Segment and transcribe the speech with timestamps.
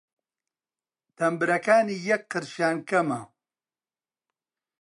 [1.17, 3.21] تەمبرەکانی یەک قرشیان کەمە!